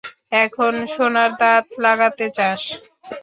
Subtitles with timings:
[0.43, 2.61] এখন সোনার দাঁত লাগাতে চাস?